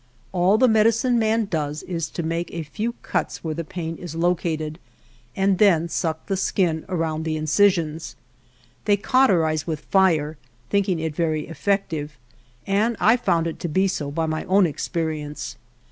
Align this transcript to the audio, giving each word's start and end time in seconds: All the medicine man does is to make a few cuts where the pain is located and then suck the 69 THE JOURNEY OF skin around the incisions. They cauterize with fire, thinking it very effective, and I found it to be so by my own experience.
All 0.31 0.57
the 0.57 0.67
medicine 0.67 1.19
man 1.19 1.45
does 1.45 1.83
is 1.83 2.09
to 2.09 2.23
make 2.23 2.49
a 2.51 2.63
few 2.63 2.93
cuts 3.03 3.43
where 3.43 3.53
the 3.53 3.63
pain 3.63 3.97
is 3.97 4.15
located 4.15 4.79
and 5.35 5.59
then 5.59 5.87
suck 5.87 6.25
the 6.25 6.35
69 6.35 6.65
THE 6.65 6.71
JOURNEY 6.71 6.81
OF 6.81 6.85
skin 6.87 6.95
around 6.95 7.23
the 7.23 7.37
incisions. 7.37 8.15
They 8.85 8.97
cauterize 8.97 9.67
with 9.67 9.81
fire, 9.81 10.39
thinking 10.71 10.97
it 10.97 11.13
very 11.15 11.45
effective, 11.45 12.17
and 12.65 12.97
I 12.99 13.15
found 13.15 13.45
it 13.45 13.59
to 13.59 13.67
be 13.67 13.87
so 13.87 14.09
by 14.09 14.25
my 14.25 14.43
own 14.45 14.65
experience. 14.65 15.55